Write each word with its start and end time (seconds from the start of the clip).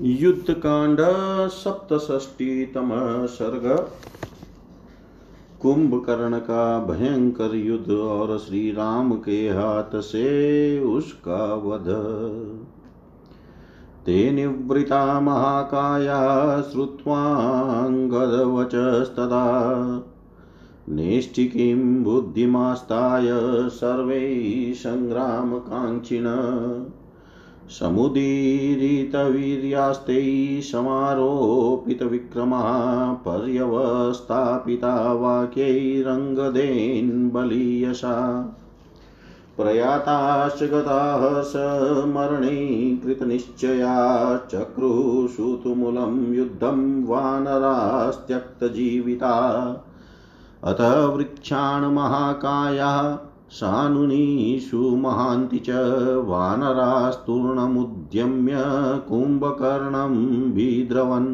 युद्धकांड 0.00 0.98
सप्तष्टीतम 1.48 2.90
सर्ग। 3.26 3.90
कुंभकर्ण 5.62 6.38
का 6.38 6.78
भयंकर 6.78 7.54
युद्ध 7.54 7.90
और 7.90 8.38
श्री 8.38 8.72
राम 8.72 9.12
के 9.12 9.48
हाथ 9.48 10.00
से 10.00 10.80
उसका 10.80 11.54
वध। 11.54 11.86
ते 14.06 14.30
निवृता 14.30 15.20
महाकाया 15.20 16.60
श्रुत्वाङ्गदवचस्तदा। 16.62 18.14
नेष्टिकीं 20.88 22.04
बुद्धिमास्ताय 22.04 23.28
सर्वै 23.68 24.72
सङ्ग्रामकाङ्क्षिण 24.76 26.24
समुदीरितवीर्यास्ते 27.70 30.62
समारोपितविक्रमः 30.62 33.12
पर्यवस्थापिता 33.12 35.12
वाक्यैरङ्गदेन् 35.12 37.30
बलीयसा 37.30 38.44
प्रयाताश्च 39.56 40.62
गताः 40.62 41.42
समरणे 41.42 43.00
कृतनिश्चया 43.04 44.36
चक्रुषुतुमुलं 44.36 46.34
युद्धं 46.34 47.04
वानरास्त्यक्तजीविता। 47.04 49.34
अथ 50.64 51.16
वृक्षान् 51.16 51.94
महाकायाः 51.94 53.33
सानुनीषु 53.52 54.78
महान्ति 54.96 55.58
च 55.66 55.70
वानरास्तूर्णमुद्यम्य 56.28 58.60
कुम्भकर्णं 59.08 60.14
विद्रवन् 60.54 61.26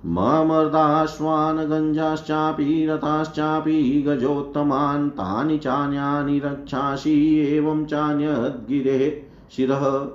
ममर्दाश्वान् 0.09 1.57
गञ्जाश्चापि 1.57 2.87
रथाश्चापि 2.89 4.05
गजोत्तमान् 4.07 5.09
तानि 5.09 5.57
चान्यानि 5.57 6.39
रक्षांसि 6.39 7.39
एवं 7.39 7.85
चान्यद्गिरेः 7.85 9.31
शिरः। 9.51 10.07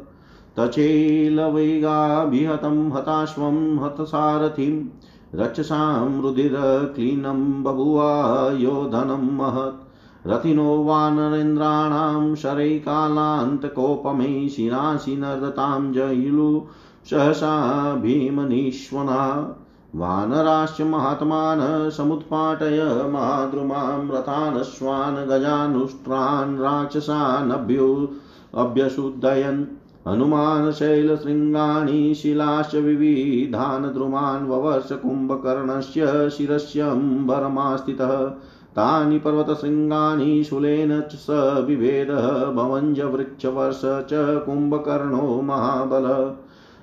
तचेलवेगाभिहतं 0.57 2.93
हताश्वं 2.93 3.85
हतसारथिं 3.85 4.89
रक्षसां 5.35 6.23
रुधिरक्लीनं 6.23 7.63
बभुवा 7.63 8.51
योधनं 8.51 9.37
महत्। 9.37 9.93
रथिनो 10.27 10.85
वानरेन्द्राणां 10.85 12.35
शरैकालान्तकोपमै 12.35 14.49
शिरासि 14.49 15.17
नर्दतां 15.17 15.93
जयुलु 15.93 16.67
सहसा 17.11 17.95
भीमनीश्वना। 17.95 19.55
वानराश्च 19.97 20.81
महात्मान् 20.81 21.91
समुत्पाटय 21.91 23.07
मातृमां 23.11 24.11
रथानश्वान् 24.11 25.29
गजानुष्ट्रान् 25.29 26.59
राक्षसानभ्यु 26.59 28.09
अभ्यशुद्धयन्। 28.55 29.65
हनुमान् 30.09 30.73
शैलशृङ्गाणि 30.73 32.15
शिलाश्च 32.15 32.75
विविधान् 32.75 33.95
द्रुमान् 33.95 34.49
ववर्ष 34.49 34.93
कुम्भकर्णस्य 34.93 36.31
शिरस्यम्बरमास्थितः। 36.31 38.29
तानि 38.77 39.19
पर्वतशृङ्गानि 39.19 40.45
शूलेन 40.45 41.01
च 41.01 41.15
स 41.15 41.27
विभेदः। 41.67 42.51
भवञ्जवृक्षवर्ष 42.51 43.81
च 43.85 44.43
कुम्भकर्णो 44.47 45.43
महाबल। 45.43 46.33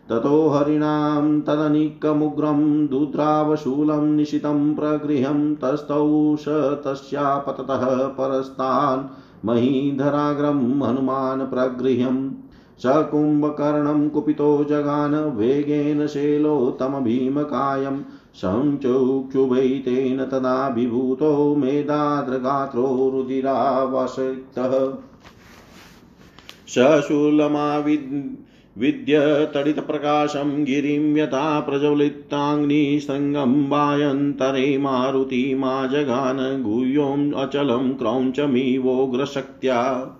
ततो 0.09 0.35
हरिणां 0.49 1.39
तदनिकमुग्रं 1.47 2.61
दुद्रावशूलं 2.87 4.05
निशितं 4.15 4.61
प्रगृह्यं 4.75 5.41
तस्थौ 5.55 6.05
स 6.35 6.55
तस्यापततः 6.85 7.85
परस्तान् 8.17 9.03
महीधराग्रं 9.47 10.61
हनुमान् 10.81 11.45
प्रगृह्यम् 11.51 12.21
स 12.83 12.95
कुम्भकर्णं 13.11 14.07
कुपितो 14.09 14.49
जगान 14.63 15.15
वेगेन 15.37 16.05
शैलोत्तमभीमकायं 16.07 18.01
संचुक्षुभैतेन 18.35 20.25
तदाभिभूतो 20.25 21.31
मेदाद्रगात्रो 21.55 22.85
रुधिरावसक्तः 23.13 24.75
सशूलमाविद् 26.75 28.13
विद्यतडितप्रकाशं 28.79 30.65
गिरिं 30.65 31.17
यथा 31.17 31.59
प्रज्वलिताग्निशृङ्गं 31.59 33.69
वायन्तरे 33.69 34.77
मारुति 34.77 35.55
मा 35.55 35.87
जगान 35.87 36.63
गुह्योम् 36.63 37.33
अचलं 37.43 37.93
क्रौञ्चमिवोग्रशक्त्या 37.93 40.15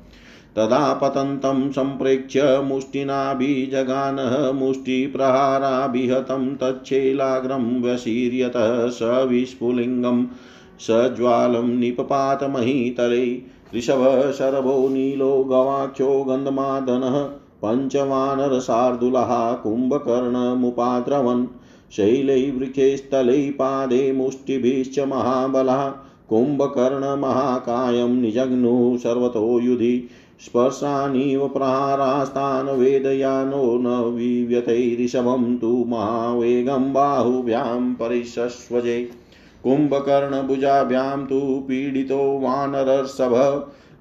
तदा 0.57 0.94
पतन्तं 0.94 1.59
सम्प्रेक्ष्य 1.71 2.44
मुष्टिनाभिजगानः 2.65 4.36
मुष्टिप्रहाराभिहतं 4.51 6.45
तच्छैलाग्रं 6.62 7.65
व्यशीर्यतः 7.81 8.88
स 8.89 9.25
विस्फुलिङ्गं 9.30 10.24
सज्वालं 10.88 11.69
निपपातमहीतले 11.80 13.25
ऋषभशरभो 13.75 14.77
नीलो 14.89 15.31
गवाक्षो 15.44 16.09
गन्धमादनः 16.24 17.19
पञ्चवानरशार्दूलः 17.63 19.31
कुम्भकर्णमुपाद्रवन् 19.63 21.45
शैलैवृक्षे 21.95 22.95
पादे 23.59 24.12
मुष्टिभिश्च 24.12 25.00
महाबलः 25.09 25.88
कुम्भकर्णमहाकायं 26.30 28.21
निजग्नुः 28.21 28.98
सर्वतो 28.98 29.59
युधि 29.59 29.95
स्पर्शानीव 30.45 31.48
प्रहारास्तान् 31.48 32.69
वेदयानो 32.69 33.78
न 33.78 34.01
विव्यतैरिषभं 34.16 35.57
तु 35.57 35.72
महावेगं 35.88 36.94
बाहुभ्यां 36.94 37.94
परिशस्वजे 37.94 39.01
कुम्भकर्णभुजाभ्यां 39.63 41.25
तु 41.25 41.39
पीडितो 41.68 42.19
वानरर्षभ 42.39 43.34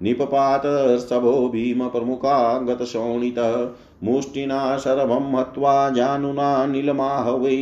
निपपातस्तभो 0.02 1.48
भीमप्रमुखा 1.48 2.58
गतशोणितः 2.58 3.56
मुष्टिना 4.04 4.78
शरभं 4.78 5.38
हत्वा 5.38 5.90
जानुना 5.90 6.66
नीलमाहवै 6.66 7.56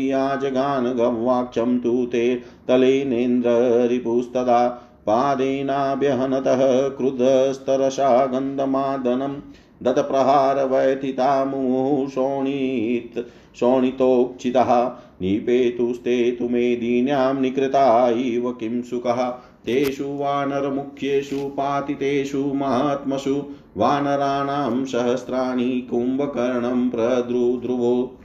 गवाक्षं 0.98 1.78
तु 1.78 1.92
ते 2.12 2.24
तलेनेन्द्ररिपुस्तदा 2.68 4.58
पादेनाभ्यहनतः 5.06 6.88
क्रुधस्तरसा 6.88 8.26
गन्धमादनं 8.26 9.34
दत्प्रहारवैथिता 9.82 11.44
मुहुशोणित् 11.44 13.18
शोणितोक्षितः 13.56 14.84
निपेतुस्ते 15.22 16.32
तु 16.32 16.48
मेदिन्यां 16.48 17.40
निकृता 17.40 18.08
इव 18.08 18.50
किं 18.60 18.82
सुखः। 18.82 19.28
तेषु 19.66 20.04
वानरमुख्येषु 20.04 21.36
पातितेषु 21.36 22.38
महात्मसु 22.38 23.42
वानराणां 23.76 24.84
सहस्राणि 24.84 25.88
कुम्भकर्णं 25.90 26.90
प्रद्रुध्रुवो 26.90 28.18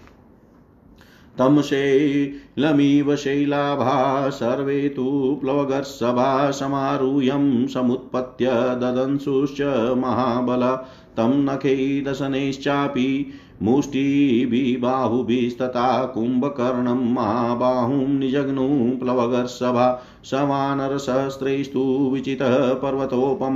तं 1.40 1.62
शैलमिव 1.62 3.16
शैलाभा 3.16 4.30
सर्वे 4.30 4.90
तु 4.90 5.38
प्लवगर्षभा 5.42 6.52
समारूह्यं 6.52 7.68
समुत्पत्य 7.68 8.52
ददंशुश्च 8.52 9.94
महाबल। 9.98 10.86
तं 11.18 11.46
नखैदशनैश्चापि 11.46 13.32
मुष्टिभिबाहुभिस्तथा 13.62 16.06
कुम्भकर्णं 16.06 17.14
महाबाहुं 17.14 18.08
निजग्नु 18.08 19.00
प्लवगर्षभा 19.00 20.04
सवानरसहस्रैस्तु 20.24 22.10
विचितः 22.14 22.74
पर्वतोपम। 22.74 23.56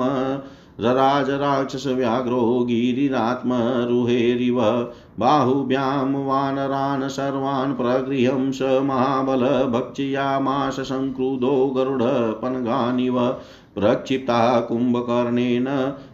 रराजराक्षसव्याघ्रो 0.80 2.64
गिरिरात्मरुहेरिव 2.64 4.62
बाहुभ्यां 5.20 6.14
वानरान् 6.26 7.10
सर्वान् 7.10 7.76
प्रगृह्यं 7.76 8.52
स 8.52 8.62
महाबल 8.62 9.44
भक्षयामाश 9.72 10.80
सङ्क्रुधो 10.80 11.68
गरुडपनगानिव 11.68 13.20
प्रक्षिप्ता 13.76 14.60
कुम्भकर्णेन 14.60 15.68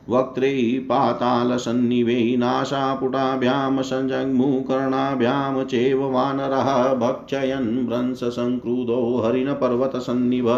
वक्त्रे 0.10 0.52
पातालसन्निवे 0.90 2.16
नाशापुटाभ्यां 2.40 3.84
सञ्जग्मुकर्णाभ्यां 3.84 5.64
चैव 5.64 6.04
वानरः 6.12 6.70
भक्षयन् 6.94 7.70
भ्रंशसङ्क्रुधो 7.88 9.00
हरिणपर्वतसन्निभ 9.26 10.50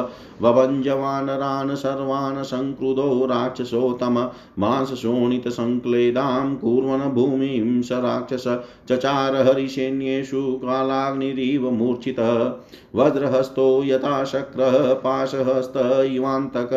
वभञ्जवानरान् 0.41 1.75
सर्वान् 1.75 2.43
सङ्क्रुधो 2.43 3.09
राक्षसोत्तम 3.25 4.19
मांसशोणितसङ्क्लेदां 4.59 6.55
कुर्वन् 6.55 7.09
भूमिं 7.13 7.81
स 7.81 8.01
राक्षस 8.05 8.47
चचार 8.89 9.35
हरिसैन्येषु 9.47 10.43
कालाग्निरिव 10.63 11.69
मूर्छितः 11.71 12.37
वज्रहस्तो 12.95 13.67
यथा 13.83 14.23
शक्रः 14.25 14.93
पाशहस्त 15.03 15.77
इवान्तक 16.05 16.69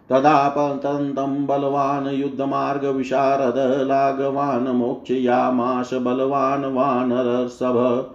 तदा 0.10 0.50
पतन्तं 0.50 1.48
बलवान् 1.48 2.08
युद्धमार्गविशारद 2.08 3.88
लाघवान् 3.88 4.68
मोक्षयामाश 4.68 5.94
बलवान् 5.94 6.66
वानरसभ। 6.66 8.06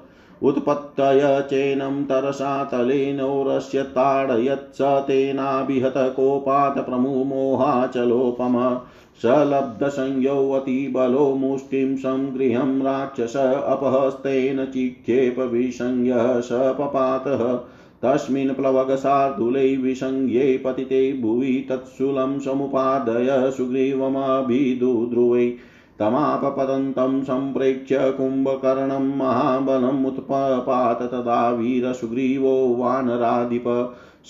उत्पत्तय 0.43 1.47
चेनं 1.51 2.05
तरसा 2.05 2.65
तलेनोरस्य 2.65 3.83
ताडयत् 3.83 4.77
स 4.77 4.79
तेनाभिहत 4.83 5.95
कोपात् 5.97 6.79
प्रमुमोहाचलोपम 6.79 8.79
सलब्धसंज्ञोऽतिबलो 9.23 11.35
मुष्टिं 11.35 11.97
सङ्गृहं 11.97 12.83
राक्षस 12.83 13.37
अपहस्तेन 13.37 14.65
चिक्षेपविसंज्ञः 14.65 16.41
स 16.41 16.49
पपातः। 16.53 17.61
तस्मिन् 18.05 18.55
प्लवगशार्दूलै 18.55 19.77
विसंज्ञे 19.77 20.63
पतिते 20.65 21.13
भुवि 21.13 21.67
तत्शूलं 21.71 22.39
समुपादय 22.39 23.53
सुग्रीवमभिदुध्रुवै 23.57 25.53
तमापपतन्तं 26.01 27.23
सम्प्रेक्ष्य 27.23 28.11
कुम्भकर्णं 28.11 29.17
महाबलमुत्पपात 29.17 31.13
तदा 31.13 31.51
वीरसुग्रीवो 31.51 32.77
वानराधिप 32.77 33.65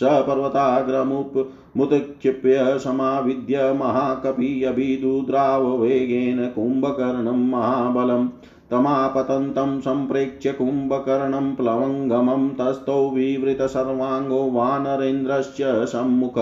स 0.01 0.25
पर्वताग्रमुत्क्षिप्य 0.29 2.79
समाविद्य 2.79 3.77
महाकपियभिदुद्राववेगेन 3.81 6.53
कुम्भकर्णं 6.55 7.51
महाबलम् 7.51 8.29
तमापतन्तं 8.71 9.81
सम्प्रेक्ष्य 9.81 10.53
कुम्भकर्णं 10.53 11.55
प्लवङ्गमं 11.55 12.55
तस्थौ 12.59 13.11
विवृतसर्वाङ्गो 13.11 14.51
वानरेन्द्रस्य 14.51 15.87
सम्मुख 15.87 16.39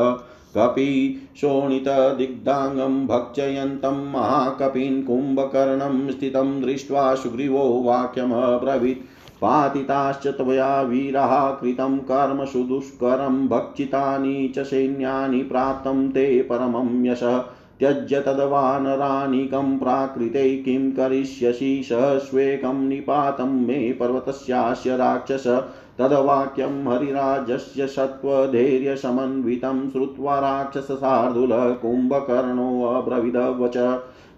कपि 0.55 1.23
शोणितदिग्धाङ्गं 1.37 3.07
भक्षयन्तं 3.07 4.13
महाकपिन् 4.13 5.03
कुम्भकर्णं 5.03 6.11
स्थितं 6.11 6.63
दृष्ट्वा 6.63 7.15
सुग्रीवो 7.15 7.83
वाक्यमब्रवीत्। 7.83 8.99
पातिताश्च 9.43 10.27
त्वया 10.27 10.83
वीरः 10.83 11.51
कृतं 11.51 11.99
कर्म 11.99 12.45
सुदुष्करं 12.45 13.49
भक्षितानि 13.49 14.53
च 14.57 14.59
सैन्यानि 14.59 15.43
प्राप्तं 15.43 16.09
ते 16.09 16.43
परमं 16.43 17.05
यशः। 17.05 17.39
त्यज्य 17.79 18.21
तद्वानरानिकं 18.21 19.79
प्राकृते 19.79 20.57
किं 20.57 20.93
करिष्यसि? 20.93 21.83
सहस्वेकं 21.89 22.89
निपातं 22.89 23.67
मे 23.67 23.93
पर्वतस्यास्य 23.93 24.97
राक्षस। 24.97 25.63
तद्वाक्यं 25.99 26.87
हरिराजस्य 26.87 27.87
सत्त्वधैर्यसमन्वितं 27.87 29.91
श्रुत्वा 29.91 30.41
राक्षसशार्दूलः 30.41 31.75
कुम्भकर्णोऽब्रविदवच 31.75 33.77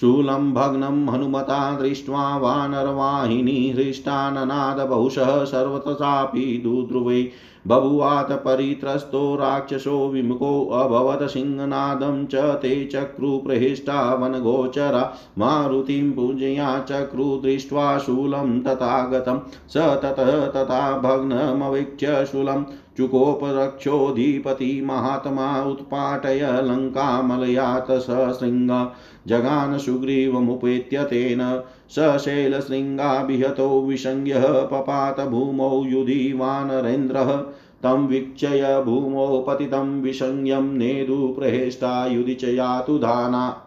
शूलं 0.00 0.52
भग्नं 0.54 1.08
हनुमता 1.08 1.60
दृष्ट्वा 1.76 2.36
वानरवाहिनी 2.36 3.58
हृष्टाननाद 3.70 4.80
बहुशः 4.88 5.44
सर्वतसापि 5.44 6.60
दुध्रुवै 6.64 7.22
बभुवात 7.66 8.32
परित्रस्तो 8.44 9.20
राक्षसो 9.36 9.96
विमुखोऽभवत् 10.08 11.28
सिंहनादं 11.30 12.24
च 12.26 12.44
ते 12.62 12.84
चक्रुप्रहिष्टा 12.84 14.02
वनगोचरा 14.14 15.02
मारुतिं 15.38 16.10
पूजया 16.12 16.78
चक्रु 16.80 17.24
दृष्ट्वा 17.42 17.98
शूलं 17.98 18.60
तथागतं 18.60 19.40
स 19.68 19.86
ततः 20.04 20.46
तथा 20.46 20.80
भग्नमवीक्ष्य 20.98 22.24
शूलं 22.32 22.64
चुकोपरक्षोऽधिपति 22.96 24.82
महात्मा 24.84 25.62
उत्पाटय 25.62 26.40
लङ्कामलयात 26.64 27.90
सशृङ्ग 27.90 28.92
जगान 29.26 29.78
सुग्रीवमुपेत्य 29.78 31.04
तेन 31.04 31.62
सशैलशृङ्गाभिहतो 31.90 33.82
विसंज्ञः 33.82 34.46
पपात 34.46 35.20
भूमौ 35.20 35.84
युधि 35.84 36.32
वानरेन्द्रः 36.32 37.36
तं 37.82 38.06
वीक्षय 38.06 38.82
भूमौ 38.86 39.40
पतितं 39.40 40.02
विसंज्ञं 40.02 40.62
नेदुप्रहेष्टा 40.62 42.06
युधि 42.06 42.34
च 42.34 42.44
यातु 42.44 42.98
धाना। 42.98 43.66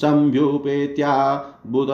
संभ्युपेत्याबुध 0.00 1.90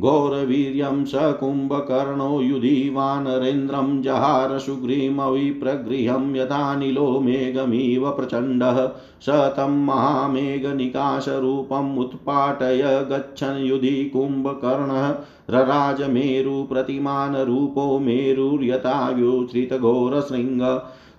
घोरवीर्यं 0.00 1.04
स 1.04 1.12
कुम्भकर्णो 1.40 2.40
युधि 2.40 2.90
वानरेन्द्रं 2.94 4.02
जहार 4.02 4.58
सुग्रीमविप्रगृहं 4.58 6.36
यथानिलो 6.36 7.20
मेघमिव 7.20 8.10
प्रचण्डः 8.10 8.86
स 9.22 9.28
तं 9.56 9.84
महामेघनिकाशरूपम् 9.86 11.98
उत्पाटय 11.98 13.06
गच्छन् 13.10 13.66
युधि 13.66 14.10
कुम्भकर्णः 14.12 15.14
रराजमेरुप्रतिमानरूपो 15.50 17.98
मेरुर्यथाव्युश्रितघोरशृङ्ग 17.98 20.62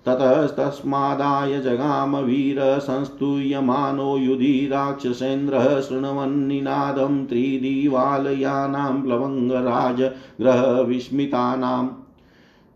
ततस्तस्मादाय 0.07 1.62
जगाम 1.62 2.17
वीरसंस्तूयमानो 2.17 4.17
युधि 4.17 4.69
राक्षसेन्द्रः 4.71 5.81
शृण्वन्निनादं 5.81 7.25
त्रिदिवालयानां 7.25 9.01
प्लवङ्गराजगृहविस्मितानाम् 9.01 11.89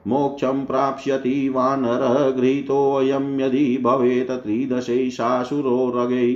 मोक्षं 0.07 0.65
प्राप्स्यति 0.65 1.49
वानरः 1.49 2.29
गृहीतोऽयं 2.29 3.39
यदि 3.39 3.77
भवेत् 3.83 4.31
रगै 5.95 6.33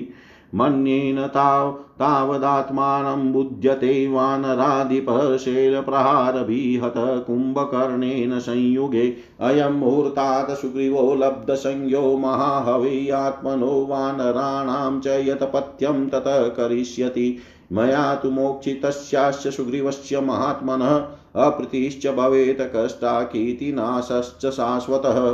मन्येन 0.56 1.28
ताव, 1.28 1.72
तावदात्मानं 1.72 3.32
बुध्यते 3.32 4.08
वानराधिपः 4.08 5.38
शैलप्रहारभिहत 5.38 6.94
कुम्भकर्णेन 6.98 8.40
संयुगे। 8.40 9.14
अयं 9.40 9.72
मुहूर्तात् 9.72 10.52
सुग्रीवो 10.52 11.16
लब्धसंज्ञो 11.16 12.18
महाहवे, 12.18 13.10
आत्मनो 13.10 13.88
वानराणां 13.90 15.00
च 15.00 15.08
यतपथ्यं 15.08 16.10
ततः 16.10 16.48
करिष्यति। 16.48 17.38
मया 17.72 18.16
तु 18.16 18.30
मोक्षितस्यास्य 18.32 19.52
सुग्रीवस्य 19.52 20.20
महात्मनः 20.20 21.08
अप्रीतिश्च 21.36 22.08
भवेत् 22.08 22.76
कष्टाकीर्तिनाशश्च 22.76 24.46
शाश्वतः। 24.46 25.32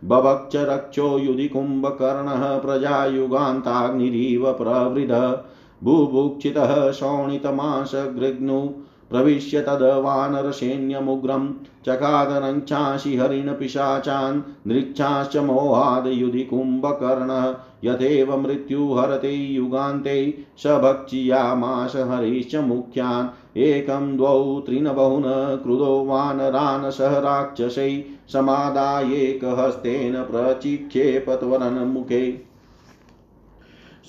बभक्ष 0.05 0.57
रक्षो 0.57 1.19
युधि 1.19 1.49
कुम्भकर्णः 1.49 2.59
प्रजायुगान्ताग्निरिव 2.59 4.53
प्रवृद। 4.53 5.45
बुभुक्षितः 5.85 6.93
शोणितमाशगृग्नु 6.93 8.69
प्रविश्य 9.11 9.61
तद्वानरसैन्यमुग्रं 9.61 11.53
चकादनञ्चांसि 11.87 13.17
हरिणपिशाचान् 13.17 14.41
नृक्षाश्च 14.67 15.37
मोहादयुधि 15.37 16.43
कुम्भकर्णः 16.43 17.55
यथेव 17.85 18.37
मृत्युहरते 18.37 19.35
युगान्ते 19.35 20.45
स 20.59 20.67
भक्षियामाश 20.67 21.97
हरिश्च 21.97 22.57
मुख्यान् 22.57 23.59
एकं 23.59 24.17
द्वौ 24.17 24.61
त्रिनबहुन 24.61 25.23
क्रुधो 25.63 26.05
वानरान् 26.05 26.91
सह 26.91 27.19
राक्षसै 27.19 28.05
समादायेकहस्तेन 28.33 30.23
प्रचिक्षेपत्वरन्मुखे। 30.23 32.47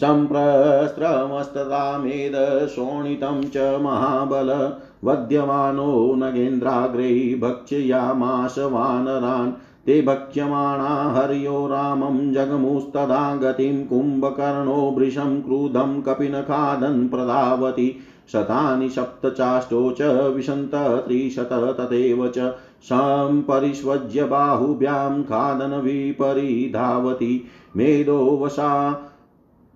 सम्प्रस्त्रमस्तदामेद 0.02 2.68
शोणितं 2.68 3.44
च 3.44 3.80
महाबल 3.82 4.78
वध्यमानो 5.04 6.16
नगेन्द्राग्रै 6.16 7.40
भक्ष्यामाश 7.42 8.60
वानरान् 8.60 9.52
ते 9.86 10.02
भक्ष्यमाणा 10.02 11.12
हर्यो 11.12 11.68
रामं 11.68 12.34
जगमुस्तदा 12.34 13.34
गतिं 13.34 13.86
कुम्भकर्णो 13.86 14.96
वृषं 14.98 15.42
क्रुधं 15.42 16.02
कपिनखादन् 16.02 17.10
प्रधावति 17.10 17.96
शतानि 18.34 18.90
सप्तचाष्टो 18.90 19.92
च 19.92 20.32
विशन्त 20.36 20.76
त्रिशत 20.76 21.76
तथैव 21.80 22.28
च 22.28 22.54
सम्परिष्वज्य 22.84 24.26
बाहुभ्यां 24.26 25.24
खादनविपरिधावति। 25.24 27.46
मेदो 27.78 28.38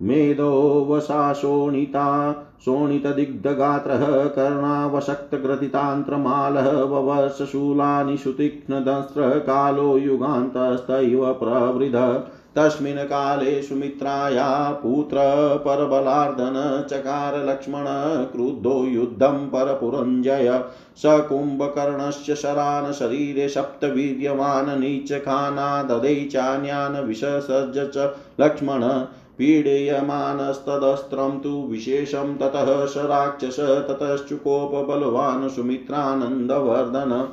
वशा 0.02 0.06
मेदो 0.06 0.86
वशा 0.90 1.32
शोणिता 1.32 2.32
शोणितदिग्धगात्रः 2.64 4.26
कर्णावशक्तग्रथितान्त्रमालः 4.26 6.82
ववर्षशूलानि 6.82 8.16
सुतीक्ष्णदंस्त्रकालो 8.16 9.98
युगान्तस्तैव 9.98 11.32
प्रवृध 11.32 12.24
तस्मिन् 12.56 12.98
काले 12.98 13.62
सुमित्राया 13.62 14.80
पुत्रपरबलार्दन 14.82 16.86
चकार 16.90 17.48
लक्ष्मण, 17.48 17.84
क्रुद्धो 18.32 18.84
युद्धं 18.84 19.48
परपुरञ्जय। 19.48 20.64
स 20.96 21.02
कुम्भकर्णस्य 21.06 22.34
शरान् 22.34 22.92
शरीरे 22.92 23.48
सप्तवीर्यवान्, 23.48 24.80
नीचखाना 24.80 25.82
ददै 25.82 26.28
चान्यान् 26.32 26.96
विससर्ज 26.96 27.90
च 27.94 28.14
लक्ष्मण। 28.40 29.04
पीडयमानस्तदस्त्रं 29.38 31.38
तु 31.38 31.68
विशेषं 31.70 32.36
ततः 32.36 32.86
स 32.86 32.96
राक्षस, 32.96 33.60
ततश्चुकोपबलवान् 33.60 35.48
सुमित्रानन्दवर्धन। 35.48 37.28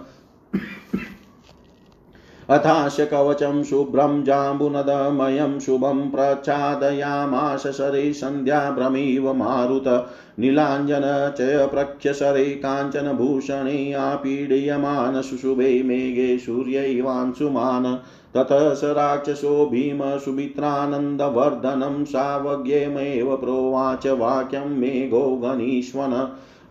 अथाश 2.49 2.99
कवचं 2.99 3.63
शुभ्रं 3.63 4.23
जाम्बुनदमयं 4.23 5.59
शुभं 5.59 6.09
प्रच्छादयामाश 6.09 7.67
शरी 7.67 8.13
सन्ध्याभ्रमिव 8.13 9.33
मारुत। 9.33 10.07
नीलाञ्जन 10.39 11.34
च 11.38 11.67
प्रख्यशरे 11.67 12.46
काञ्चनभूषणे 12.46 13.93
आपीड्यमान 13.93 15.22
शुशुभे 15.22 15.84
मेघे 15.84 16.38
सूर्यैवांशुमान् 16.38 17.96
ततः 18.36 18.74
स 18.74 18.82
राक्षसो 18.84 19.65
भीम 19.65 20.17
सुमित्रानन्दवर्धनं 20.17 22.04
सावज्ञमेव 22.04 23.36
प्रोवाच 23.36 24.08
वाक्यं 24.08 24.69
मेघो 24.80 25.36
गणीष्वन 25.36 26.13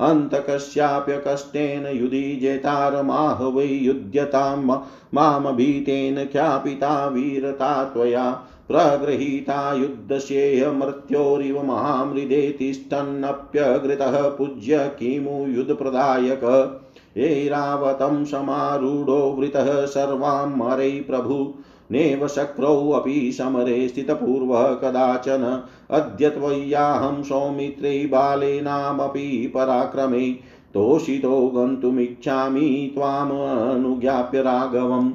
अन्तकस्याप्यकष्टेन 0.01 1.87
युधि 1.87 2.38
जेतारमाह 2.42 3.42
वै 3.46 3.66
युध्यतां 3.66 4.81
मामभीतेन 5.14 6.25
ख्यापिता 6.25 7.07
वीरता 7.07 7.85
त्वया। 7.85 8.42
प्रगृहीता 8.72 9.74
युद्धस्येयमृत्योरिव 9.74 11.62
महामृदे 11.62 12.56
तिष्ठन्नप्यघृतः 12.58 14.28
पूज्य 14.28 14.78
किमु 14.78 15.46
युद्धप्रदायक? 15.46 16.80
ऐरावतं 17.18 18.24
समारूढो 18.24 19.37
वृतः 19.38 19.87
सर्वां 19.87 20.56
मरै 20.56 20.90
प्रभु। 20.90 21.54
नेव 21.90 22.28
शक्रौऽपि 22.28 23.32
समरे 23.32 23.88
स्थितपूर्वः 23.88 24.74
कदाचन। 24.74 25.62
अद्य 25.90 26.30
त्वय्याहं 26.30 27.22
सौमित्रे 27.22 28.06
बालेनामपि 28.06 29.52
पराक्रमे। 29.54 30.30
तोषितो 30.74 31.48
गन्तुमिच्छामि 31.48 32.92
त्वामनुज्ञाप्य 32.94 34.42
राघवम्। 34.42 35.12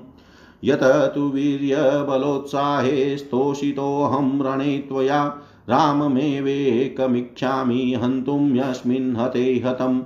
यत 0.63 0.79
तु 0.83 1.21
वीर्यबलोत्साहे 1.21 3.17
स्तोषितोऽहं 3.17 4.43
रणे 4.43 4.77
त्वया। 4.77 5.41
राममेवेकमिच्छामि, 5.69 7.99
हन्तुं 8.03 8.55
यस्मिन् 8.55 9.15
हते 9.15 9.63
हतम्। 9.65 10.01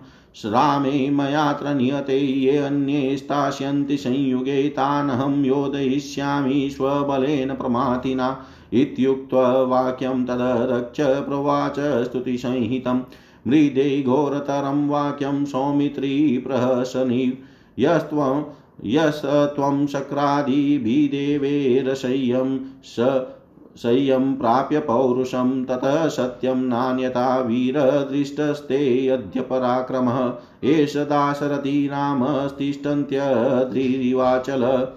रामे 0.46 1.10
मयात्र 1.10 1.74
नियते 1.74 2.18
ये 2.18 2.58
अन्ये 2.58 3.18
स्थास्यन्ति 3.18 3.98
संयुगे, 3.98 4.70
तानहं 4.70 5.46
योजयिष्यामि 5.46 6.70
स्वबलेन 6.72 7.56
प्रमाथिना। 7.56 8.46
इत्युक्त्वा 8.74 9.62
वाक्यं 9.62 10.26
तदरक्ष 10.26 11.02
प्रवाच 11.02 12.04
स्तुतिसंहितं। 12.04 13.02
मृदे 13.48 14.04
घोरतरं 14.04 14.90
वाक्यं 14.90 15.46
सौमित्री 15.46 16.38
प्रहसनि 16.38 17.38
यस्त्वं 17.80 18.44
यस्, 18.86 19.26
त्वं 19.26 19.88
शक्रादिभिदेवेरसह्यं 19.88 22.60
स 22.84 23.26
संयं 23.78 24.36
प्राप्य 24.36 24.80
पौरुषं, 24.80 25.66
ततः 25.66 26.08
सत्यं 26.08 26.56
नान्यता 26.56 27.40
वीरदृष्टस्ते 27.40 29.08
अद्य 29.08 29.42
पराक्रमः, 29.42 30.34
एष 30.64 30.98
दाशरथी 30.98 31.90
नामस्तिष्ठन्त्यद्रिरिवाचल 31.90 34.88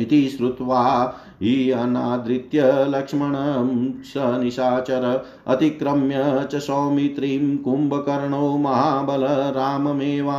इति 0.00 0.28
श्रुत्वा 0.28 1.14
अनादृत्य 1.42 2.62
लक्ष्मणं 2.88 3.68
स 4.02 4.14
निशाचर 4.16 5.04
अतिक्रम्य 5.46 6.46
च 6.52 6.56
सौमित्रीं 6.56 7.56
कुम्भकर्णो 7.56 8.56
महाबल 8.56 9.24
राममेवाभिदुद्राव 9.56 10.30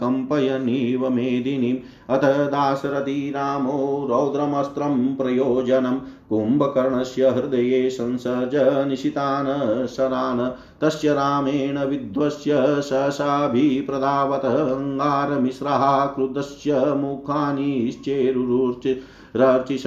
कम्पयनीव 0.00 1.08
मेदिनीम् 1.08 1.78
अथ 2.16 2.24
दाशरथी 2.50 3.30
रामो 3.30 4.06
रौद्रमस्त्रं 4.10 4.96
प्रयोजनं 5.14 5.98
कुम्भकर्णस्य 6.28 7.28
हृदये 7.28 7.90
संसर्ज 7.90 8.88
निशितान् 8.88 9.88
शरान् 9.88 10.82
तस्य 10.82 11.14
रामेण 11.14 11.78
विध्वस्य 11.78 12.82
सशाभिप्रदावत 12.82 14.44
अङ्गारमिश्रः 14.44 16.06
क्रुद्धस्य 16.06 16.94
मुखानिश्चेरुरुर्चिरर्चिष 16.96 19.86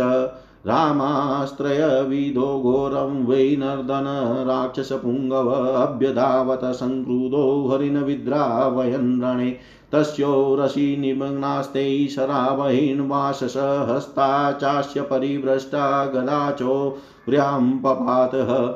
रामास्त्रयविधो 0.68 2.62
घोरं 2.62 3.26
वै 3.26 3.56
नर्दन 3.60 4.06
राक्षसपुङ्गव 4.48 5.50
अभ्यधावत 5.84 6.66
सङ्क्रुधो 6.66 7.68
हरिणविद्रावयन् 7.68 9.22
रणे। 9.22 9.58
तस्योरसि 9.94 10.98
निमग्नास्ते 11.00 12.10
शरावहीन्वाससहस्ता 12.10 14.52
चास्य 14.52 15.02
परिभ्रष्टा 15.02 16.06
गदाचो 16.06 16.98
व्र्यां 17.30 17.80
पपातः। 17.80 18.76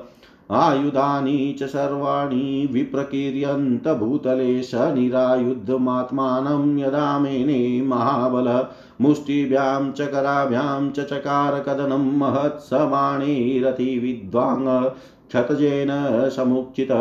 आयुधानि 0.51 1.55
च 1.59 1.63
सर्वाणि 1.63 2.69
विप्रकीर्यन्त 2.71 3.87
भूतले 3.87 4.63
स 4.63 4.75
निरायुद्धमात्मानं 4.75 6.79
यदा 6.79 7.19
मेने 7.19 7.81
महाबल। 7.81 8.65
मुष्टिभ्यां 9.01 9.91
च 9.91 10.01
कराभ्यां 10.01 10.89
च 10.89 10.99
चकार 10.99 11.59
कदनं 11.59 12.17
महत्समाणैरतिविद्वाङ् 12.17 14.89
क्षतजेन 15.27 15.89
समुचित 16.29 16.91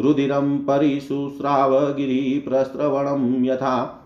रुधिरं 0.00 0.58
परिशुस्राव 0.58 1.74
गिरिप्रस्रवणं 1.94 3.44
यथा। 3.44 3.98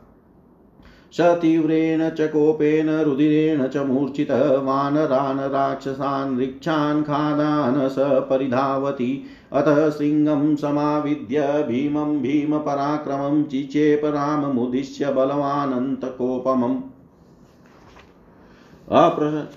स 1.13 1.21
तीव्रेण 1.21 2.11
च 2.11 2.21
कोपेन 2.21 2.91
रुधिरेण 2.91 3.69
च 3.69 3.77
मूर्छित 3.77 4.31
वानरान् 4.65 5.41
राक्षसान् 5.41 6.41
ऋक्षान् 6.41 7.05
खादान् 7.05 7.89
स 7.89 7.95
परिधावति। 7.99 9.25
अतः 9.53 9.89
सिंहं 9.91 10.57
समाविद्य 10.57 11.65
भीमं 11.69 12.21
भीमपराक्रमं 12.23 13.45
चिचेप 13.45 14.05
राममुद्दिश्य 14.05 15.11
बलवानन्तकोपमम्। 15.11 16.81
अप्र 18.89 19.49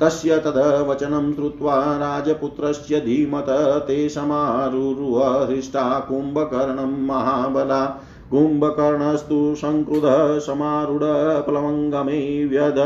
तस्य 0.00 0.38
तद्वचनं 0.38 1.32
श्रुत्वा 1.32 1.96
राजपुत्रस्य 1.96 3.00
धीमत 3.00 3.46
ते 3.88 4.08
समारुरुहृष्टा 4.08 6.00
कुम्भकर्णं 6.00 7.06
महाबला। 7.06 8.00
कुम्भकर्णस्तु 8.30 9.54
सङ्क्रुधः 9.54 10.38
समारूढप्लवङ्गमे 10.46 12.44
व्यध 12.44 12.78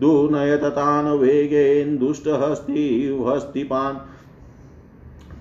दुर्नयततान् 0.00 1.18
वेगेन 1.18 1.98
दुष्टहस्तिहस्तिपान् 1.98 3.96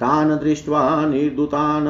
तान् 0.02 0.40
दृष्ट्वा 0.40 1.06
निर्दुतान् 1.06 1.88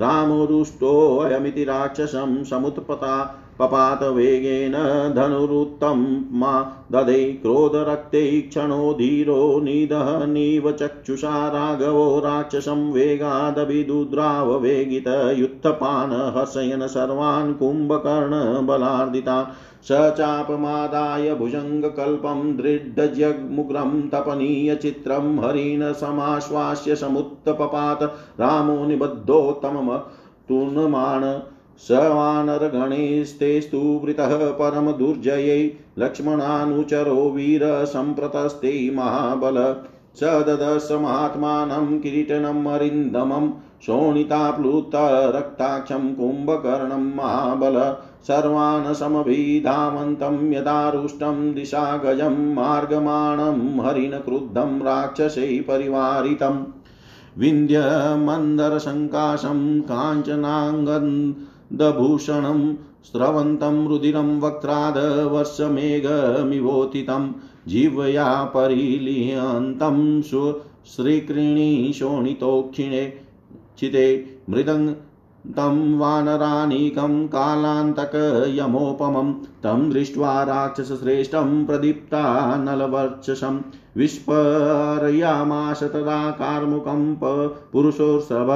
रामोरुष्टोऽयमिति 0.00 1.64
राक्षसं 1.64 2.44
समुत्पता 2.44 3.44
पपात 3.58 4.02
वेगेन 4.14 4.72
धनुरुत्तं 5.14 6.24
मा 6.40 6.82
दधे 6.92 7.38
क्रोधरक्ते 7.42 8.40
क्षणो 8.40 8.94
धीरो 8.94 9.60
निदहनीव 9.60 10.72
चक्षुषा 10.72 11.48
राघवो 11.48 12.20
राक्षसं 12.20 12.92
वेगादभिदुद्राव 12.92 14.58
वेगितयुत्थपान् 14.58 16.36
हर्षयन् 16.36 16.88
सर्वान् 16.88 17.54
कुम्भकर्णबलार्दितान् 17.54 19.46
स 19.88 20.14
चापमादाय 20.18 21.34
भुजङ्गकल्पं 21.34 22.56
दृढजग्मुग्रं 22.56 24.08
तपनीयचित्रं 24.08 25.44
हरिण 25.44 25.92
समाश्वास्य 25.92 26.96
समुत्पपात 26.96 28.02
रामो 28.40 28.86
निबद्धोत्तममतुर्णमाण 28.86 31.22
स 31.78 31.90
वानरगणैस्तेस्तु 31.90 34.00
वृतः 34.04 34.50
परमदुर्जयै 34.50 35.70
लक्ष्मणानुचरो 35.98 37.30
वीरसम्प्रतस्ते 37.30 38.90
महाबल। 38.94 39.76
स 40.16 40.22
ददश 40.22 40.88
महात्मानं 40.92 42.00
किरीटनम् 42.00 42.66
अरिन्दमं 42.66 43.50
शोणिताप्लुतरक्ताक्षं 43.82 46.14
कुम्भकर्णं 46.14 47.16
महाबल। 47.16 47.96
सर्वान् 48.26 48.94
समभिधावन्तं 48.94 50.52
यदारुष्टं 50.52 51.54
दिशागजं 51.54 52.54
मार्गमाणं 52.54 53.86
हरिणक्रुद्धं 53.86 54.80
राक्षसै 54.80 55.64
परिवारितम् 55.68 56.64
विन्ध्यमन्दरसङ्काशं 57.38 59.80
काञ्चनाङ्गन् 59.80 61.32
दभूषणं 61.72 62.74
स्रवन्तं 63.04 63.86
रुधिरं 63.88 64.40
वक्त्रादवर्षमेघमिवोतितं 64.40 67.30
जीवया 67.68 68.44
परिलीयन्तं 68.44 70.22
श्रीकृणी 70.22 71.92
शोणितोक्षिणे 71.92 73.12
चिते 73.78 74.06
मृदङ् 74.50 74.92
तं 75.56 75.98
वानरानीकं 75.98 77.26
कालान्तकयमोपमं 77.26 79.32
तं 79.64 79.88
दृष्ट्वा 79.90 80.42
राक्षसश्रेष्ठं 80.44 81.64
प्रदीप्तानलवर्चसं 81.66 83.60
विस्फारयामास 83.96 85.82
तदा 85.82 86.30
कार्मुकं 86.30 87.14
पुरुषोत्सव 87.72 88.50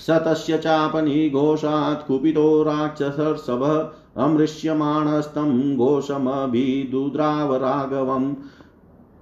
स 0.00 0.10
तस्य 0.26 0.58
चापनिघोषात् 0.58 2.08
कुपितो 2.08 2.62
राक्षसर्षभः 2.62 3.90
अमृष्यमाणस्तं 4.24 5.76
घोषमभिदुद्राव 5.76 7.56
राघवम् 7.56 8.34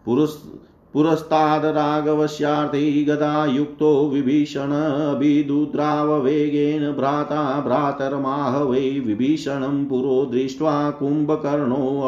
पुरुस् 0.04 0.36
पुरस्ताद् 0.94 1.76
राघवस्यार्थे 1.76 3.04
गदायुक्तो 3.04 4.08
विभीषणभिदुद्राव 4.08 6.22
वेगेन 6.22 6.92
भ्राता 6.92 7.60
भ्रातरमाह 7.60 8.58
वै 8.58 9.02
विभीषणं 9.06 9.84
पुरो 9.84 10.24
दृष्ट्वा 10.24 10.90
कुम्भकर्णो 10.90 12.02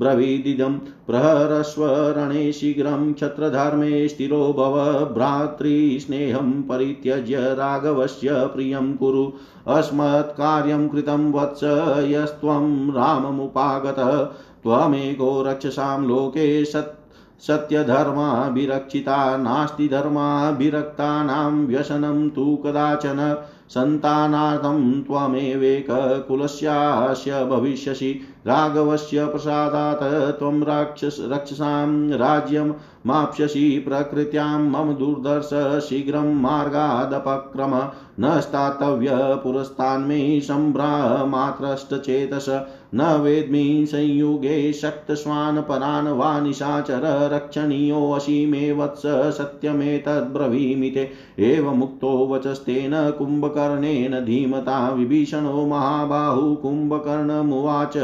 ब्रवीदिदं 0.00 0.78
प्रहरस्वरणे 0.78 2.52
शीघ्रं 2.52 3.12
क्षत्रधर्मे 3.12 4.08
स्थिरो 4.08 4.52
भव 4.52 5.14
भ्रातृस्नेहं 5.14 6.62
परित्यज्य 6.62 7.36
राघवस्य 7.36 8.28
प्रियं 8.32 8.96
कुरु। 8.96 9.32
अस्मत्कार्यं 9.66 10.88
कृतं 10.88 11.32
वत्स, 11.32 11.60
यस्त्वं 12.08 12.92
राममुपागतः। 12.92 14.28
त्वमेको 14.62 15.42
रक्षसां 15.42 16.06
लोके 16.06 16.64
सत्, 16.64 17.42
सत्यधर्माभिरक्षिता, 17.42 19.36
नास्ति 19.36 19.88
धर्माभिरक्तानां 19.88 21.52
व्यसनं 21.52 22.30
तु 22.30 22.56
कदाचन। 22.56 23.44
सन्तानार्थं 23.68 25.02
त्वमेवेककुलस्यास्य 25.02 27.44
भविष्यसि। 27.44 28.20
राघवस्य 28.46 29.26
प्रसादात् 29.28 30.02
त्वं 30.38 30.62
राक्षस 30.66 31.16
रक्षसां 31.32 32.18
राज्यं 32.18 32.68
माप्स्यसि 33.06 33.62
प्रकृत्यां 33.86 34.58
मम 34.74 34.92
दुर्दर्श 34.98 35.50
शीघ्रं 35.88 36.28
मार्गादपक्रम 36.42 37.74
न 38.20 38.38
स्थातव्य 38.46 39.16
पुरस्तान्मे 39.44 40.18
सम्भ्रमात्रश्चेतस 40.48 42.48
न 42.96 43.20
वेद्मि 43.22 43.86
संयुगे 43.88 44.72
शक्तस्वान् 44.72 45.62
परान् 45.62 46.08
वा 46.08 46.40
निशाचर 46.40 47.00
रक्षणीयोऽसि 47.32 48.46
मे 48.46 48.72
वत्स 48.72 49.02
सत्यमेतद्ब्रवीमि 49.38 50.90
ते 50.90 51.10
एवमुक्तो 51.38 52.28
वचस्तेन 52.28 52.92
कुम्भकर्णेन 52.94 54.24
धीमता 54.24 54.90
विभीषणो 54.90 55.66
महाबाहु 55.66 56.54
कुम्भकर्णमुवाच। 56.54 57.96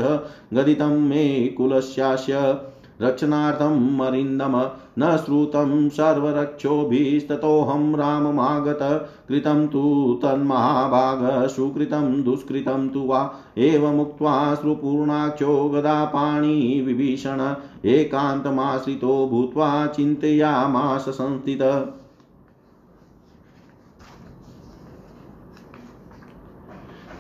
गदितं 0.55 1.09
मे 1.09 1.49
कुलस्यास्य 1.49 2.59
रक्षणार्थं 3.03 3.97
मरिन्दम, 3.97 4.71
न 4.99 5.17
श्रुतं 5.17 5.89
सर्वरक्षोभिस्ततोऽहं 5.89 7.97
राममागत, 7.97 9.09
कृतं 9.29 9.67
तु 9.67 10.19
तन्महाभाग, 10.23 11.47
सुकृतं 11.47 12.23
दुष्कृतं 12.23 12.89
तु 12.89 13.01
वा, 13.01 13.35
एवमुक्त्वा 13.59 14.55
श्रुपूर्णाक्षो 14.55 15.69
गदापाणि 15.69 16.85
विभीषण, 16.87 17.55
एकान्तमाश्रितो 17.85 19.29
भूत्वा 19.29 19.87
चिन्तयामास 19.87 21.09
संस्थित। 21.09 21.93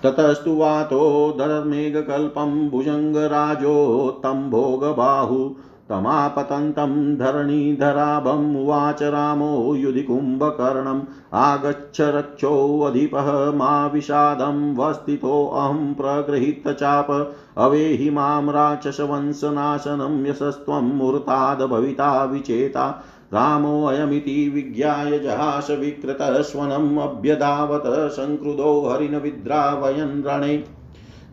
ततस्तु 0.02 0.54
वातो 0.54 1.34
धर्मेघकल्पं 1.38 2.70
भुजङ्गराजोत्तं 2.70 4.50
भोगबाहु 4.50 5.54
तमापतन्तं 5.88 7.16
धरणीधराभम् 7.16 8.56
उवाच 8.56 9.02
रामो 9.02 9.74
युधि 9.74 10.02
कुम्भकर्णम् 10.02 11.00
आगच्छ 11.34 12.00
रक्षोऽधिपः 12.00 13.50
मा 13.50 13.86
विषादं 13.86 14.76
वस्थितोऽहं 14.76 15.94
प्रगृहीतचाप 15.94 17.34
अवेहि 17.58 18.10
माँ 18.10 18.52
राक्षसवंशनाशनं 18.52 20.26
यशस्त्वं 20.26 20.82
मुहूर्ताद् 20.82 21.62
भविता 21.62 22.24
विचेता। 22.24 23.04
रामोऽयमिति 23.34 24.52
विज्ञाय 24.54 25.18
जहास 25.18 25.70
विकृतस्वनम् 25.70 26.98
अभ्यधावत 26.98 27.82
सङ्क्रुधो 27.86 28.88
हरिणविद्रावयन् 28.88 30.22
रणे। 30.26 30.81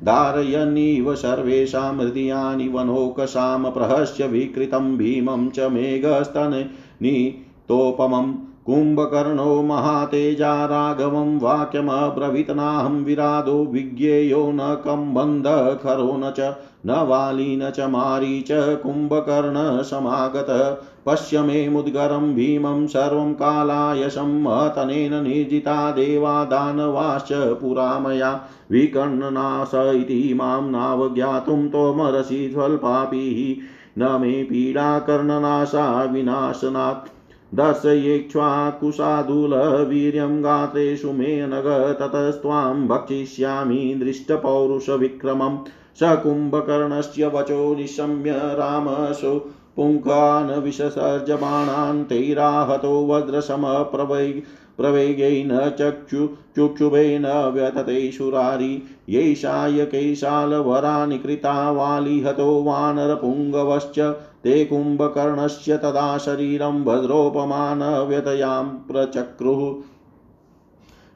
धारयन्निव 0.03 1.15
सर्वेषां 1.15 1.99
हृदयानि 1.99 2.67
वनोकसां 2.67 3.71
प्रहस्य 3.71 4.27
विकृतं 4.27 4.97
भीमं 4.97 5.49
च 5.49 5.59
मेघस्तनितोपमम् 5.59 8.33
कुम्भकर्णो 8.69 9.62
महातेजा 9.62 10.65
राघवं 10.65 11.39
वाक्यमब्रवीतनाहं 11.39 13.03
विरादो 13.03 13.51
विज्ञेयो 13.51 14.51
न 14.51 14.60
कम्बन्धखरो 14.62 16.17
न 16.17 16.34
च, 16.38 16.55
न 16.86 16.89
वाली 16.89 17.58
न 17.58 17.69
च 17.69 17.79
मारी 17.79 18.41
च 18.41 18.47
कुम्भकर्णसमागत। 18.51 20.82
पश्य 21.05 21.41
मे 21.41 21.69
मुद्गरं 21.69 22.36
भीमं 22.36 22.88
सर्वं 22.88 23.34
कालायशं 23.34 24.43
महतनेन 24.43 25.13
निर्जिता 25.13 25.91
देवा 25.91 26.43
दानवाश्च 26.43 27.29
पुरा 27.34 27.99
मया 27.99 28.41
विकर्णनाश 28.71 29.71
इति 29.75 30.34
माँ 30.34 30.62
नावज्ञातुं 30.62 31.69
तोमरसि 31.69 32.51
स्वल्पापिः। 32.53 33.63
न 33.97 34.21
मे 34.21 34.43
पीडा 34.43 34.99
कर्णनाशा 34.99 36.03
विनाशनात्। 36.03 37.18
दर्शयेक्ष्वाकुशादुलवीर्यं 37.55 40.43
गात्रेषु 40.43 41.12
मे 41.12 41.47
नग 41.47 41.67
ततस्त्वां 42.01 42.88
भक्षिष्यामि 42.88 43.95
दृष्टपौरुषविक्रमम् 43.99 45.57
स 45.99 46.17
कुम्भकर्णस्य 46.23 47.27
वचो 47.33 47.75
निशम्य 47.75 48.31
रामसु 48.59 49.33
पुङ्कान् 49.75 50.51
विससर्जमाणान् 50.63 52.05
तैराहतो 52.05 52.93
वज्रसमप्रवै 53.07 54.31
प्रवेगेन 54.77 55.49
चक्षु 55.79 56.27
चुक्षुभेन 56.55 57.25
व्यथते 57.53 58.12
शुरारि 58.12 58.81
यैषायकैशालवरा 59.09 61.05
निकृता 61.05 61.71
वालिहतो 61.71 62.63
वानरपुङ्गवश्च 62.63 63.99
ते 64.43 64.65
कुम्भकर्णस्य 64.65 65.78
तदा 65.78 66.17
शरीरं 66.17 66.84
वज्रोपमान 66.84 67.84
व्यतयां 67.84 68.65
प्रचक्रुः। 68.65 69.82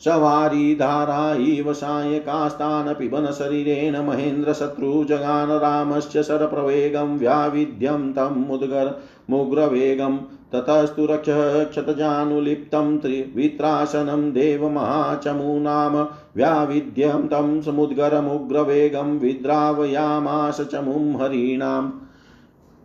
सवारीधारा 0.06 1.34
इव 1.34 1.74
सायकास्तान् 1.74 2.96
पिबन 2.96 3.26
शरीरेण 3.26 3.98
महेन्द्रशत्रुजगान 4.04 5.52
रामस्य 5.52 6.24
शरप्रवेगं 6.24 7.18
व्याविध्यं 7.18 8.14
तं 8.14 8.48
मुद्गर 8.48 9.02
मुग्रवेगं। 9.30 10.18
ततस्तु 10.54 11.06
रक्षक्षतजानुलिप्तं 11.06 12.98
त्रिवित्रासनं 12.98 14.32
देवमहाचमूनाम 14.32 16.08
व्याविध्यं 16.36 17.28
तं 17.28 17.62
समुद्गरमुग्रवेगं 17.62 19.20
विद्रावयामास 19.20 20.62
चमुं 20.62 21.22
हरीणाम्। 21.22 21.92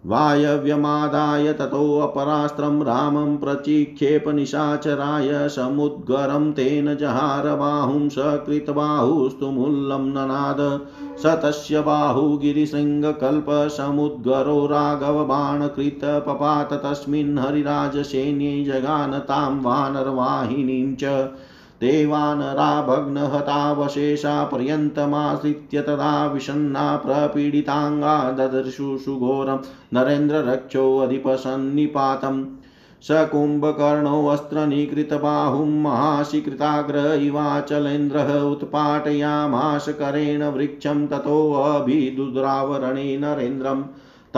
वायव्यमादाय 0.06 1.52
ततोऽपरास्त्रं 1.52 2.82
रामं 2.82 3.36
प्रचिक्षेपनिशाचराय 3.36 5.48
समुद्गरं 5.48 6.52
तेन 6.52 6.96
जहारबाहुं 6.96 8.08
सकृतबाहुस्तु 8.08 9.50
मुल्लं 9.50 10.12
ननाद 10.12 10.80
स 11.22 11.40
तस्य 11.44 11.82
बाहुगिरिशृङ्गकल्पसमुद्गरो 11.88 14.68
राघवबाणकृत 14.72 16.00
पपात 16.04 16.80
तस्मिन् 16.84 17.38
हरिराजसैन्ये 17.38 18.64
जगान 18.64 19.18
तां 19.18 19.62
वानरवाहिनीं 19.62 20.94
च 20.94 21.04
ते 21.80 22.06
वानरा 22.06 22.82
भग्नहतावशेषा 22.82 24.44
पर्यन्तमाश्रित्य 24.44 25.82
तदा 25.82 26.26
विषन्ना 26.26 26.96
प्रपीडिताङ्गा 26.96 28.30
ददर्शु 28.30 28.98
सुघोरं। 28.98 29.58
नरेन्द्ररक्षोऽधिपसन्निपातम् 29.94 32.44
स 33.02 33.06
कुम्भकर्णोऽस्त्रनिकृतबाहुं 33.10 35.82
महाशिकृताग्र 35.82 37.18
इवाचलेन्द्रः 37.22 38.40
उत्पाटयामाश 38.40 39.86
करेण 39.88 40.44
वृक्षं 40.44 41.06
ततोऽभिदुद्रावरणे 41.06 43.16
नरेन्द्रम्। 43.16 43.84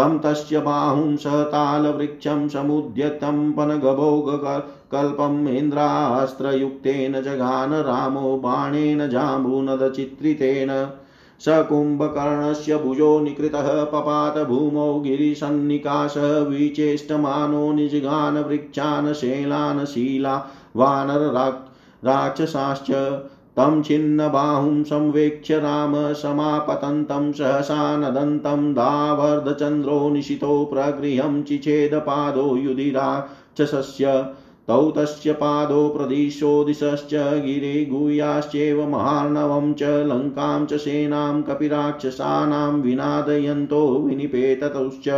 तं 0.01 0.19
तस्य 0.19 0.59
बाहुं 0.59 1.17
सतालवृक्षं 1.17 2.49
समुद्यतं 2.49 3.53
पनगभोगकल्पम् 3.53 5.49
इन्द्रास्त्रयुक्तेन 5.49 7.23
जगान 7.23 7.73
रामो 7.73 8.37
बाणेन 8.37 9.09
जाम्बूनदचित्रितेन 9.09 10.89
स 11.41 11.45
कुम्भकर्णस्य 11.49 12.77
भुजो 12.77 13.21
निकृतः 13.21 13.85
पपात 13.85 14.39
भूमौ 14.39 15.01
गिरिसन्निकाश 15.01 16.15
विचेष्टमानो 16.49 17.73
निजगान 17.73 18.39
वृक्षान् 18.39 19.15
शैलान् 19.15 19.87
शीला 19.87 20.45
वानरराक्षसाश्च 20.77 22.91
तं 23.57 23.83
छिन्नबाहुं 23.83 24.83
संवेक्ष्य 24.85 25.59
राम 25.61 25.95
समापतन्तं 26.13 27.31
सहसा 27.33 27.97
नदन्तं 27.97 28.73
दावर्धचन्द्रो 28.75 29.99
निशितो 30.11 30.65
प्रगृहं 30.65 31.43
चिचेदपादो 31.43 32.57
युधिराक्षसस्य 32.57 34.13
तौ 34.69 34.91
तस्य 34.97 35.33
पादौ 35.33 35.89
प्रदिशो 35.89 36.53
दिशश्च 36.65 37.15
गिरे 37.45 37.85
गुह्याश्चैव 37.85 38.87
महार्णवं 38.89 39.73
च 39.81 39.83
लङ्कां 40.11 40.67
च 40.67 40.79
सेनां 40.85 41.43
कपिराक्षसानां 41.43 42.73
विनादयन्तो 42.81 43.83
विनिपेततौश्च 44.07 45.09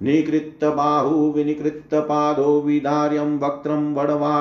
निकृत्तबाहु 0.00 1.18
विनिकृत्तपादो 1.32 2.60
विदार्यं 2.60 3.38
वक्त्रं 3.38 3.92
वडवा 3.94 4.38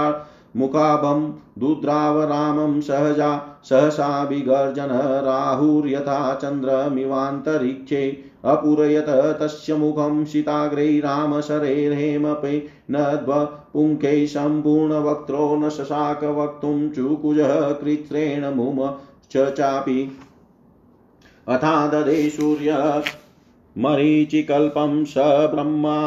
मुखाभं 0.58 1.30
दुद्रावरामं 1.62 2.80
सहजा 2.82 3.30
सहसा 3.64 4.24
विगर्जन 4.24 4.90
राहुर्यथा 5.26 6.18
चन्द्रमिवान्तरिक्षे 6.36 8.04
अपूरयत 8.46 9.10
तस्य 9.42 9.76
मुखं 9.76 10.24
शिताग्रै 10.26 10.88
रामशरैर्हेमपै 11.00 12.56
नद्वपुङ्खैः 12.92 14.26
सम्पूर्णवक्त्रो 14.26 15.46
न 15.56 15.70
शशाक 15.70 16.24
चुकुजः 16.96 17.72
कृत्रेण 17.72 18.50
मुम 18.54 18.84
च 19.32 19.50
चापि 19.52 20.00
अथा 21.48 21.76
ददे 21.88 22.30
सूर्य 22.30 22.78
मरीचिकल्पं 23.78 25.06
स 25.06 25.14
ब्रह्मा 25.52 25.98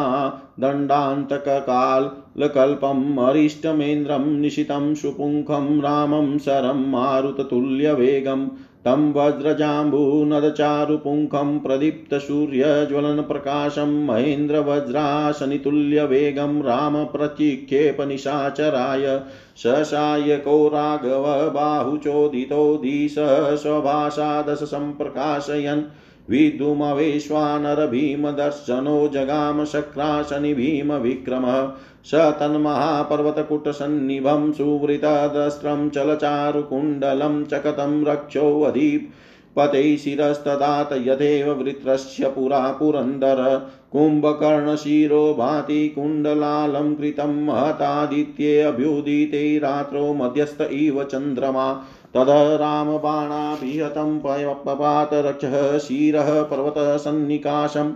दण्डान्तककालकल्पम् 0.60 3.28
अरिष्टमेन्द्रं 3.28 4.40
निशितं 4.40 4.94
सुपुङ्खं 4.94 5.80
रामं 5.80 6.38
शरं 6.38 6.90
मारुततुल्यवेगम् 6.90 8.48
तं 8.86 9.12
वज्रजाम्बूनदचारुपुङ्खं 9.12 11.58
प्रदीप्तसूर्यज्वलनप्रकाशं 11.58 14.06
महेन्द्रवज्राशनितुल्यवेगं 14.06 16.62
रामप्रचिक्षेपनिशाचराय 16.62 19.20
ससायको 19.56 20.68
राघव 20.68 21.50
बाहुचोदितो 21.54 22.76
दिश 22.82 23.14
स्वभाषा 23.62 24.42
दश 24.48 24.62
सम्प्रकाशयन् 24.70 25.82
विद्युमवेश्वानरभीमदर्शनो 26.30 29.08
जगाम 29.08 29.64
शक्राशनि 29.64 30.54
भीमविक्रमः 30.54 31.72
स 32.04 32.14
तन्महापर्वतकुटसन्निभं 32.14 34.52
सुवृतदस्त्रं 34.52 35.90
चलचारुकुण्डलं 35.90 37.44
चकतं 37.44 38.04
रक्षोऽधीप् 38.04 39.12
पते 39.56 39.96
शिरस्तदात 39.96 40.88
यथेव 40.92 41.52
वृत्रस्य 41.52 42.28
पुरा 42.28 42.72
पुरन्दर। 42.72 43.70
कुम्भकर्णशिरो 43.92 45.34
भाति 45.34 45.88
कुण्डलालं 45.88 46.94
कृतं 46.94 47.44
महतादित्येऽभ्युदिते 47.44 49.58
रात्रौ 49.58 50.14
मध्यस्थ 50.14 50.68
इव 50.72 51.04
चन्द्रमा। 51.04 51.84
तद 52.14 52.28
रामबाणाभिहतं 52.60 54.18
पपात 54.66 55.14
रक्षः 55.26 55.56
शिरः 55.86 56.30
पर्वतसन्निकाशम् 56.50 57.92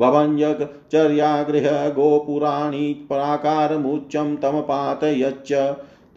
भवञ्जचर्यागृह 0.00 1.68
गोपुराणि 1.96 2.86
प्राकारमुच्चं 3.08 4.34
तमपातयच्च 4.42 5.52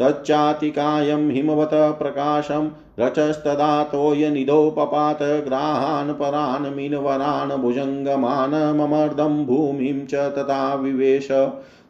तच्चातिकायं 0.01 1.29
हिमवत 1.29 1.73
प्रकाशं 1.99 2.69
रचस्तदा 2.99 3.71
तोयनिधौ 3.93 4.69
पपात 4.77 5.23
ग्राहान् 5.47 6.13
परान् 6.19 6.73
मीनवरान् 6.75 7.57
भुजङ्गमान् 7.62 8.55
ममर्दं 8.79 9.45
भूमिं 9.45 10.05
च 10.05 10.29
तथा 10.38 10.62
विवेश 10.83 11.27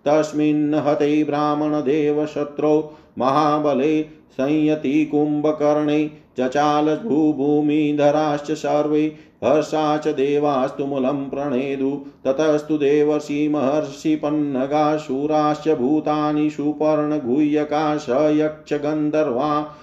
तस्मिन् 0.08 0.76
हते 0.86 1.12
ब्राह्मणदेवशत्रौ 1.24 2.74
महाबले 3.18 3.94
संयति 4.32 5.06
कुम्भकर्णे 5.06 6.12
चचाल 6.40 6.96
भूभूमिधराश्च 6.96 8.52
सर्वे 8.52 9.16
हर्षा 9.44 9.98
च 9.98 10.08
देवास्तुमुलं 10.08 11.30
प्रणेदु। 11.30 12.06
ततस्तु 12.26 12.78
देवर्षि 12.78 13.50
महर्षिपन्नगाशूराश्च 13.50 15.70
भूतानि 15.70 16.50
सुपर्णगुह्यका 16.50 17.98
स 17.98 18.10
यक्षगन्धर्वा 18.10 19.76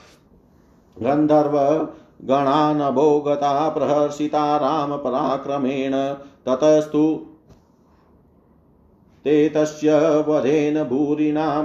गन्धर्व 1.02 1.88
गणानभोगता, 2.24 3.68
प्रहर्षिता 3.68 4.56
रामपराक्रमेण 4.56 6.16
ततस्तु 6.46 7.26
ते 9.24 9.48
तस्य 9.48 10.24
वधेन 10.28 10.85
भूरिणा 10.85 11.62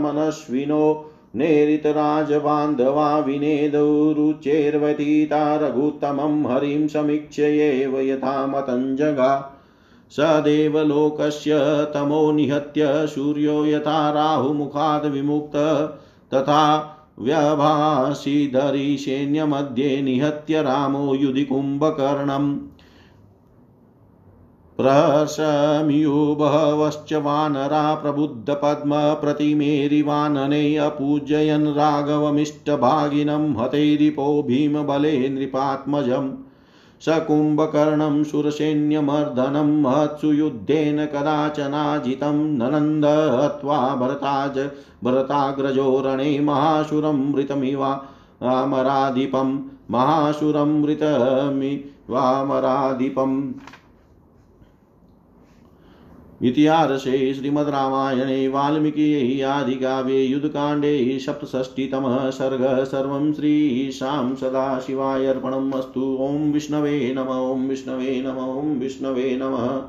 नेरितराजबान्धवा 1.35 3.19
विनेदुरुचेर्वतीता 3.19 5.55
रघुत्तमं 5.55 6.51
हरिं 6.51 6.87
समीक्ष्यैव 6.87 7.99
यथा 7.99 8.47
मतञ्जगा 8.47 9.57
स 10.11 10.41
देवलोकस्य 10.45 11.59
तमो 11.93 12.31
निहत्य 12.31 13.07
सूर्यो 13.07 13.65
यथा 13.65 14.09
राहुमुखाद् 14.09 15.05
विमुक्त 15.05 15.55
तथा 16.33 16.87
व्यभासीधरिसैन्यमध्ये 17.19 20.01
निहत्य 20.01 20.61
रामो 20.61 21.15
युधि 21.15 21.43
कुम्भकर्णम् 21.43 22.70
प्रशम्युबहवश्च 24.81 27.11
वानरा 27.25 27.81
प्रबुद्धपद्मप्रतिमेरिवानने 28.03 30.61
अपूजयन् 30.85 31.67
राघवमिष्टभागिनं 31.75 33.43
हतैरिपो 33.57 34.25
भीमबले 34.47 35.11
नृपात्मजम् 35.29 36.31
स 37.01 37.17
कुम्भकर्णं 37.27 38.15
सुरसैन्यमर्दनं 38.23 39.69
महत्सु 39.81 40.31
युद्धेन 40.31 41.05
कदाचनाजितं 41.13 42.39
ननन्द 42.57 43.05
हत्वा 43.35 43.77
भरताज 44.01 44.57
भरताग्रजो 45.03 45.85
रणे 46.05 46.27
महासुरं 46.49 47.21
मृतमिवामराधिपं 47.31 49.49
महासुरं 49.91 50.71
मृतमिवामराधिपम् 50.81 53.37
इतिहासे 56.43 57.33
श्रीमद्रामायणे 57.33 58.47
वाल्मीकियै 58.47 59.41
आदिकाव्ये 59.41 60.23
युद्धकाण्डे 60.23 61.19
सप्तषष्टितमः 61.19 62.29
सर्गः 62.29 62.83
सर्वं 62.83 63.33
श्रीशां 63.33 64.35
सदाशिवाय 64.35 65.25
अर्पणम् 65.25 65.73
अस्तु। 65.73 66.17
ॐ 66.21 66.51
विष्णवे 66.51 67.13
नम, 67.17 67.27
ॐ 67.27 67.67
विष्णवे 67.67 68.23
नम, 68.27 68.37
ॐ 68.37 68.79
विष्णवे 68.79 69.39
नमः। 69.41 69.81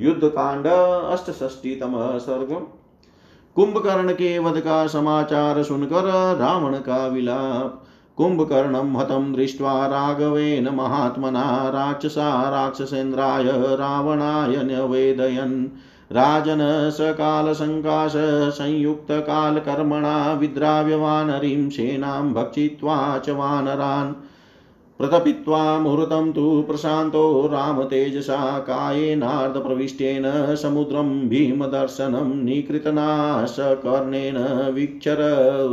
युद्धकांड 0.00 0.66
अष्टषष्टितमः 1.12 2.18
सर्ग। 2.18 2.66
कुंभकर्ण 3.54 4.12
के 4.12 4.38
वध 4.38 4.60
का 4.60 4.86
समाचार 4.86 5.62
सुनकर 5.62 6.36
रावण 6.40 6.74
का 6.74 7.06
विलाप। 7.06 7.84
कुंभकर्णं 8.16 8.96
हतं 8.96 9.32
दृष्ट्वा 9.32 9.86
राघवेन 9.86 10.68
महात्मना 10.68 11.68
राक्षसा 11.68 12.50
राक्षसेन्द्राय 12.50 13.44
रावणाय 13.76 14.62
न्यवेदयन्। 14.62 15.66
राजन 16.12 16.58
सकालसङ्काश 16.92 18.12
संयुक्तकालकर्मणा 18.58 20.32
विद्राव्यवानरीं 20.32 21.70
सेनां 21.70 22.34
भक्षित्वा 22.34 23.18
च 23.18 23.30
वानरान्। 23.30 24.14
प्रतपित्वा 24.98 25.78
मुहूर्तं 25.78 26.30
तु 26.32 26.62
प्रशान्तो 26.62 27.22
रामतेजसा 27.46 28.58
कायेनार्धप्रविष्टेन 28.58 30.24
समुद्रं 30.56 31.28
भीमदर्शनं 31.28 32.44
निकृतनाशकर्णेन 32.44 34.36
वीक्षर 34.74 35.20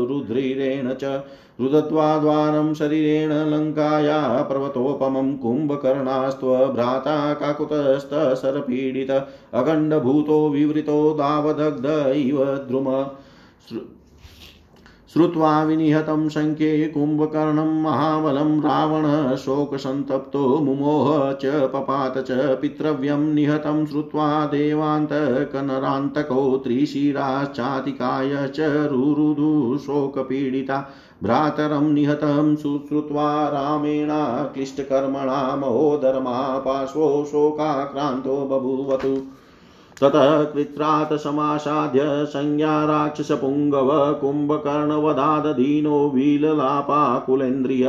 रुद्रीरेण 0.09 0.93
च 0.93 1.23
रुदत्वा 1.59 2.17
द्वारं 2.19 2.73
शरीरेण 2.73 3.31
लङ्काया, 3.49 4.41
पर्वतोपमं 4.41 5.33
कुम्भकर्णास्त्वभ्राता 5.37 7.33
काकुतस्तसरपीडित 7.33 9.11
अखण्डभूतो 9.11 10.49
विवृतो 10.49 10.97
दावदग्ध 11.13 11.85
इव 12.15 12.43
द्रुम 12.45 12.89
श्रुत्वा 15.13 15.63
विनिहतं 15.63 16.29
शङ्खे 16.29 16.87
कुम्भकर्णं 16.87 17.81
महाबलं 17.81 18.61
रावणः 18.61 19.35
शोकसन्तप्तो 19.35 20.59
मुमोह 20.59 21.33
च 21.33 21.45
पपात 21.45 22.17
च 22.17 22.57
पितृव्यं 22.61 23.33
निहतं 23.33 23.85
श्रुत्वा 23.85 24.45
देवान्तकनरान्तको 24.45 26.61
त्रिशिराश्चातिकाय 26.63 28.47
च 28.47 28.87
रुरुदु 28.91 29.77
शोकपीडिता 29.77 30.89
भ्रातरं 31.23 31.93
निहतं 31.93 32.55
सुश्रुत्वा 32.55 33.49
रामेणा 33.49 34.51
क्लिष्टकर्मणा 34.53 35.55
महोदरमा 35.55 36.57
पार्श्वो 36.57 37.25
शोकाक्रान्तो 37.25 38.47
बभूवतु। 38.51 39.42
ततः 40.01 40.43
कृत्रात् 40.53 41.13
समासाद्य 41.23 42.03
संज्ञा 42.25 42.73
राक्षसपुङ्गव 42.85 43.89
कुम्भकर्णवदादधीनो 44.21 45.97
वीललापाकुलेन्द्रिय 46.15 47.87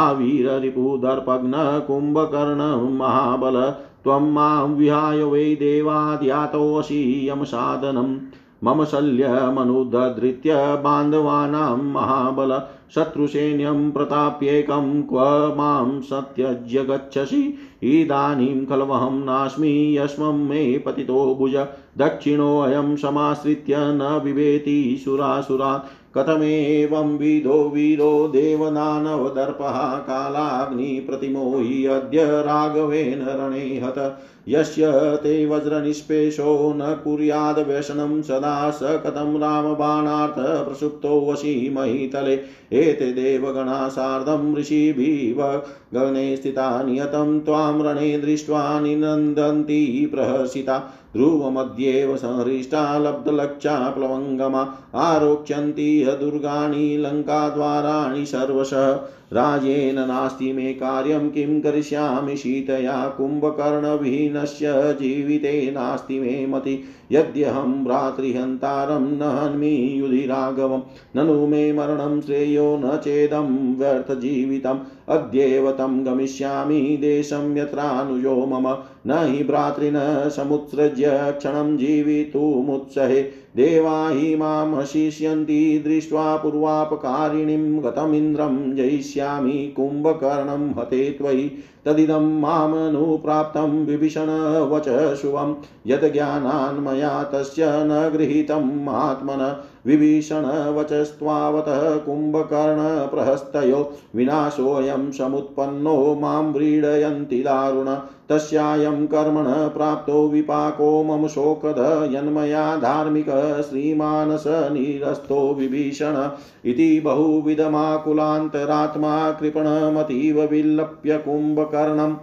आवीररिपुदर्पघ्न 0.00 1.54
कुम्भकर्ण 1.86 2.70
महाबल 2.98 3.60
त्वं 4.04 4.30
माँ 4.32 4.66
विहाय 4.76 5.22
वै 5.32 5.44
देवाद्यातोऽसि 5.60 7.02
यमसाधनम् 7.28 8.16
मम 8.64 8.84
शल्यमनुदधृत्य 8.84 10.54
बान्धवानां 10.56 11.76
महाबल 11.76 12.62
शत्रुसैन्यं 12.94 13.92
प्रताप्येकं 13.92 15.02
क्व 15.02 15.18
माँ 15.56 16.00
सत्यज्य 16.00 16.84
गच्छसि? 16.84 17.54
इदानीं 17.82 18.66
खल्वहं 18.66 19.24
नास्मि, 19.24 19.98
यस्मं 19.98 20.48
मे 20.48 20.78
पतितो 20.78 21.34
भुज। 21.34 21.56
दक्षिणोऽयं 21.98 22.96
समाश्रित्य 22.96 23.74
न 23.76 24.20
बिभेति 24.24 25.02
सुरासुरात् 25.04 26.03
कथमेवं 26.18 27.18
विधो 27.18 27.70
वीरो 27.74 28.28
देवदानवदर्पः 28.28 29.78
कालाग्निप्रतिमो 29.98 31.58
हि 31.58 31.86
अद्य 31.86 32.24
राघवेन 32.24 33.26
रणे 33.28 33.80
हत 33.84 34.18
यस्य 34.48 34.92
ते 35.16 35.46
वज्रनिष्पेषो 35.46 36.72
न 36.76 36.94
कुर्याद्व्यसनं 37.04 38.22
सदा 38.22 38.70
स 38.70 38.78
कथं 38.82 39.38
रामबाणार्थ 39.38 40.66
प्रसुप्तो 40.68 41.30
वशी 41.30 41.70
महीतले। 41.70 42.34
एते 42.72 43.12
देवगणा 43.12 43.88
सार्धं 43.88 44.56
ऋषिभिव 44.56 45.62
गगने 45.94 46.36
स्थिता 46.36 46.82
नियतं 46.82 47.40
त्वां 47.40 47.82
रणे 47.82 48.18
दृष्ट्वा 48.18 48.80
निनन्दन्ति 48.80 50.10
प्रहसिता। 50.14 50.92
ध्रुवमध्येव 51.16 52.16
संहृष्टा 52.16 52.98
लब्धलक्षा 52.98 53.90
प्लवङ्गमा 53.90 54.62
आरोक्ष्यन्ति 54.94 56.04
दुर्गाणि 56.20 56.96
लङ्काद्वाराणि 57.00 58.26
सर्वशः। 58.26 59.08
राजेन 59.32 59.94
नास्ति 59.94 60.52
मे 60.52 60.72
कार्यं 60.72 61.30
किं 61.30 61.60
करिष्यामि 61.60 62.36
शीतया 62.36 63.14
कुम्भकर्णविहीनस्य 63.16 64.64
जीविते 64.76 65.70
नास्ति 65.70 66.18
मे 66.20 66.46
मति। 66.46 66.84
यद्यहं 67.12 67.84
भ्रातृहन्तारं 67.84 69.00
न 69.00 69.22
हन्मि 69.22 70.00
युधि 70.00 70.26
राघवं 70.26 70.82
ननु 71.16 71.46
मे 71.46 71.72
मरणं 71.72 72.20
श्रेयो 72.20 72.80
न 72.84 72.96
चेदं 72.96 73.76
व्यर्थजीवितम्। 73.78 74.78
अद्येव 75.08 75.72
तं 75.72 76.06
गमिष्यामि 76.06 76.98
देशं 77.00 77.56
यत्रानुजो 77.56 78.46
मम। 78.46 78.76
न 79.06 79.32
हि 79.32 79.44
भ्रातृन 79.44 79.94
समुत्सृज्य 80.36 81.10
क्षणं 81.38 81.76
जीवितुमुत्सहे। 81.76 83.43
देवा 83.56 84.08
हि 84.08 84.36
माँ 84.36 84.76
हसिष्यन्ति 84.76 85.82
दृष्ट्वा 85.86 86.36
पूर्वापकारिणीं 86.36 87.84
गतमिन्द्रं 87.84 88.76
जयिष्यामि 88.76 89.74
कुम्भकर्णं 89.76 90.80
हते 90.80 91.10
त्वयि। 91.10 91.58
तदिदं 91.84 92.40
मामनुप्राप्तं 92.40 93.86
विभीषण 93.86 94.26
वच 94.60 95.16
शुभं। 95.16 95.54
यत् 95.86 96.12
ज्ञानान् 96.12 96.84
मया 96.86 97.22
तस्य 97.22 97.64
न 97.68 98.12
गृहीतम् 98.16 98.88
आत्मन 98.88 99.64
विभीषण 99.86 100.74
वचस्त्वावतः 100.74 101.96
कुम्भकर्णप्रहस्तयो 101.96 103.92
विनाशोऽयं 104.16 105.12
समुत्पन्नो 105.12 106.18
माँ 106.20 106.42
व्रीडयन्ति 106.42 107.42
दारुण। 107.42 107.96
तस्यायं 108.28 109.06
कर्मण 109.06 109.44
प्राप्तो 109.46 110.28
विपाको 110.28 111.04
मम 111.04 111.26
शोकद, 111.26 112.10
यन्मया 112.14 112.76
धार्मिक 112.76 113.26
श्रीमानस 113.70 114.44
निरस्तो 114.46 115.54
विभीषण। 115.54 116.30
इति 116.64 117.02
बहुविधमाकुलान्तरात्मा 117.04 119.30
कृपणमतीव 119.30 120.42
विल्लप्य 120.42 121.18
कुम्भकर्णम् 121.18 122.16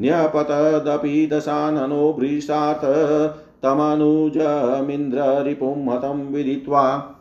न्यपतदपि 0.00 1.28
दशाननो 1.32 2.16
भृशात् 2.20 2.84
तमनुजमिन्द्ररिपुं 3.66 5.92
हतं 5.92 6.32
विदित्वा। 6.32 7.12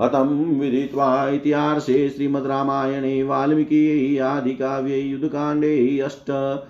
हतं 0.00 0.60
विदित्वा 0.60 1.28
इतिहासे 1.28 2.10
श्रीमद् 2.10 2.46
रामायणे 2.46 3.22
वाल्मीकि 3.22 4.18
आदिकाव्ये 4.18 5.00
युद्धकाण्डे 5.00 5.98
अष्ट 5.98 6.60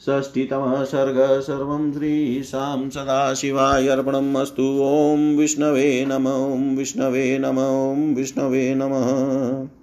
षष्टितमः 0.00 0.84
सर्ग। 0.84 1.40
सर्वं 1.40 1.92
श्रीशां 1.92 2.90
सदाशिवाय 2.90 3.88
अर्पणम् 3.88 4.36
अस्तु। 4.36 4.80
ॐ 4.82 5.36
विष्णवे 5.36 6.06
नम। 6.08 6.28
विष्णवे 6.78 7.38
नम। 7.38 8.14
विष्णवे 8.14 8.74
नमः। 8.74 9.77